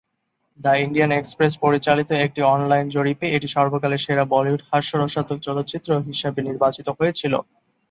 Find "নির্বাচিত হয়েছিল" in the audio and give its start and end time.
6.47-7.33